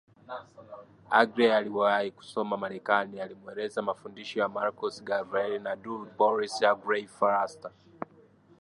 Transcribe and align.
Aggrey 1.11 1.51
aliyewahi 1.53 2.11
kusoma 2.11 2.57
Marekani 2.57 3.21
alimweleza 3.21 3.81
mafundisho 3.81 4.39
ya 4.39 4.49
Marcus 4.49 5.03
Garvey 5.03 5.59
na 5.59 5.75
Du 5.75 6.05
Bois 6.17 6.63
Aggrey 6.63 7.07
Fraser 7.07 7.71